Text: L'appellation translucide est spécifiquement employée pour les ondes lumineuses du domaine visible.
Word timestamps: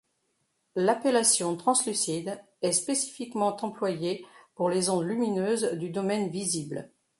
L'appellation 0.73 1.55
translucide 1.55 2.41
est 2.63 2.71
spécifiquement 2.71 3.55
employée 3.63 4.25
pour 4.55 4.67
les 4.67 4.89
ondes 4.89 5.03
lumineuses 5.05 5.73
du 5.73 5.91
domaine 5.91 6.29
visible. 6.31 6.91